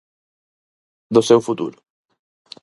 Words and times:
Do 1.15 1.21
seu 1.29 1.39
futuro. 1.47 1.77